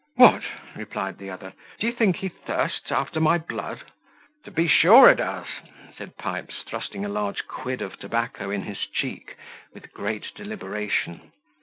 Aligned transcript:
"What," 0.15 0.41
replied 0.75 1.19
the 1.19 1.29
other, 1.29 1.53
"d'ye 1.79 1.91
think 1.91 2.15
he 2.15 2.29
thirsts 2.29 2.91
after 2.91 3.19
my 3.19 3.37
blood?" 3.37 3.81
"To 4.45 4.49
be 4.49 4.67
sure 4.67 5.07
a 5.07 5.15
does," 5.15 5.45
said 5.95 6.17
Pipes, 6.17 6.63
thrusting 6.63 7.05
a 7.05 7.07
large 7.07 7.45
quid 7.45 7.83
of 7.83 7.99
tobacco 7.99 8.49
in 8.49 8.63
his 8.63 8.79
check, 8.87 9.37
with 9.75 9.93
great 9.93 10.33
deliberation. 10.33 11.31